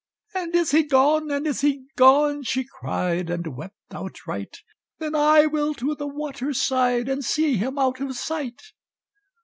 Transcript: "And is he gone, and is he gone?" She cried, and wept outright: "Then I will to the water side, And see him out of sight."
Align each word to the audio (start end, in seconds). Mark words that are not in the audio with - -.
"And 0.33 0.55
is 0.55 0.71
he 0.71 0.81
gone, 0.81 1.29
and 1.29 1.45
is 1.45 1.61
he 1.61 1.85
gone?" 1.95 2.41
She 2.41 2.63
cried, 2.65 3.29
and 3.29 3.55
wept 3.55 3.93
outright: 3.93 4.57
"Then 4.97 5.13
I 5.13 5.45
will 5.45 5.75
to 5.75 5.93
the 5.93 6.07
water 6.07 6.53
side, 6.55 7.07
And 7.07 7.23
see 7.23 7.55
him 7.55 7.77
out 7.77 7.99
of 8.01 8.15
sight." 8.17 8.63